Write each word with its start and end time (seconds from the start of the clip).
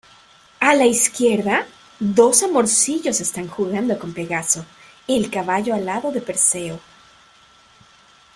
A 0.59 0.73
la 0.73 0.87
izquierda, 0.87 1.67
dos 1.99 2.41
amorcillos 2.41 3.21
están 3.21 3.47
jugando 3.47 3.99
con 3.99 4.15
Pegaso, 4.15 4.65
el 5.07 5.29
caballo 5.29 5.75
alado 5.75 6.11
de 6.11 6.21
Perseo. 6.21 6.79